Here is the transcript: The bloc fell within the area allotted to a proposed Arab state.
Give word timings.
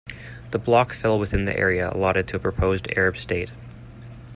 The 0.49 0.57
bloc 0.57 0.93
fell 0.93 1.19
within 1.19 1.45
the 1.45 1.55
area 1.55 1.91
allotted 1.93 2.27
to 2.29 2.37
a 2.37 2.39
proposed 2.39 2.87
Arab 2.97 3.15
state. 3.17 3.51